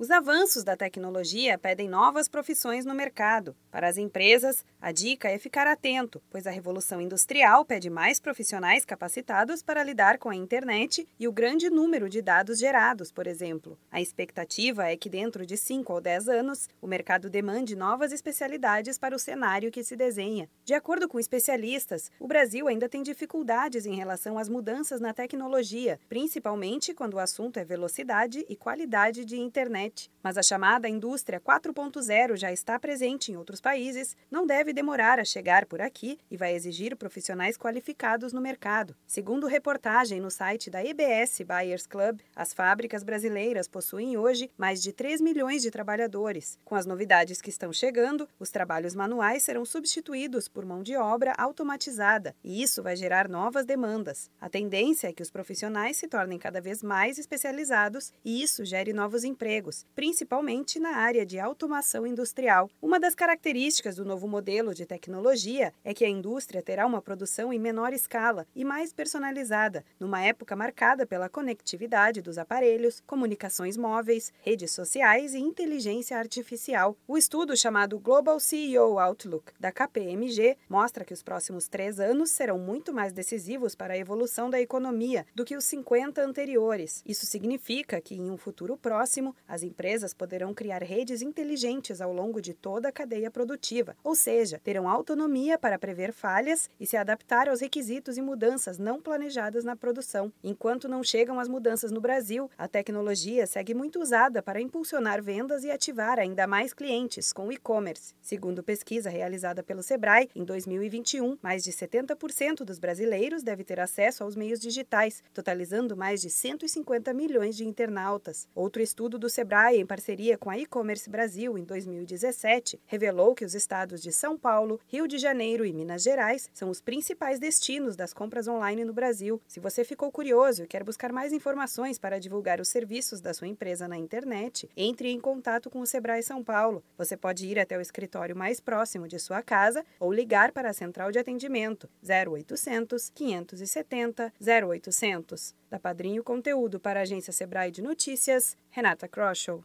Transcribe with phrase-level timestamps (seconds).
[0.00, 3.54] Os avanços da tecnologia pedem novas profissões no mercado.
[3.70, 8.86] Para as empresas, a dica é ficar atento, pois a revolução industrial pede mais profissionais
[8.86, 13.78] capacitados para lidar com a internet e o grande número de dados gerados, por exemplo.
[13.92, 18.96] A expectativa é que dentro de 5 ou 10 anos, o mercado demande novas especialidades
[18.96, 20.48] para o cenário que se desenha.
[20.64, 26.00] De acordo com especialistas, o Brasil ainda tem dificuldades em relação às mudanças na tecnologia,
[26.08, 29.89] principalmente quando o assunto é velocidade e qualidade de internet.
[30.22, 35.18] Mas a chamada indústria 4.0 já está presente em outros países, não deve deve demorar
[35.18, 38.94] a chegar por aqui e vai exigir profissionais qualificados no mercado.
[39.06, 44.92] Segundo reportagem no site da EBS Buyers Club, as fábricas brasileiras possuem hoje mais de
[44.92, 46.58] 3 milhões de trabalhadores.
[46.64, 51.32] Com as novidades que estão chegando, os trabalhos manuais serão substituídos por mão de obra
[51.36, 54.30] automatizada, e isso vai gerar novas demandas.
[54.40, 58.92] A tendência é que os profissionais se tornem cada vez mais especializados e isso gere
[58.92, 62.70] novos empregos, principalmente na área de automação industrial.
[62.80, 67.52] Uma das características do novo modelo de tecnologia é que a indústria terá uma produção
[67.52, 74.32] em menor escala e mais personalizada, numa época marcada pela conectividade dos aparelhos, comunicações móveis,
[74.42, 76.96] redes sociais e inteligência artificial.
[77.06, 82.58] O estudo chamado Global CEO Outlook, da KPMG, mostra que os próximos três anos serão
[82.58, 87.02] muito mais decisivos para a evolução da economia do que os 50 anteriores.
[87.06, 92.40] Isso significa que, em um futuro próximo, as empresas poderão criar redes inteligentes ao longo
[92.40, 97.48] de toda a cadeia produtiva, ou seja, terão autonomia para prever falhas e se adaptar
[97.48, 100.32] aos requisitos e mudanças não planejadas na produção.
[100.42, 105.64] Enquanto não chegam as mudanças no Brasil, a tecnologia segue muito usada para impulsionar vendas
[105.64, 108.14] e ativar ainda mais clientes com e-commerce.
[108.20, 114.22] Segundo pesquisa realizada pelo Sebrae, em 2021, mais de 70% dos brasileiros deve ter acesso
[114.24, 118.48] aos meios digitais, totalizando mais de 150 milhões de internautas.
[118.54, 123.52] Outro estudo do Sebrae, em parceria com a e-commerce Brasil, em 2017, revelou que os
[123.52, 128.14] estados de São Paulo, Rio de Janeiro e Minas Gerais são os principais destinos das
[128.14, 129.42] compras online no Brasil.
[129.48, 133.48] Se você ficou curioso e quer buscar mais informações para divulgar os serviços da sua
[133.48, 136.84] empresa na internet, entre em contato com o Sebrae São Paulo.
[136.96, 140.72] Você pode ir até o escritório mais próximo de sua casa ou ligar para a
[140.72, 145.54] central de atendimento 0800 570 0800.
[145.70, 149.06] Da Padrinho Conteúdo para a agência Sebrae de Notícias, Renata
[149.40, 149.64] пошел